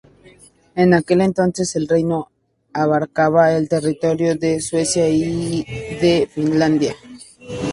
[0.73, 2.31] En aquel entonces, el reino
[2.73, 6.95] abarcaba el territorio de Suecia y de Finlandia.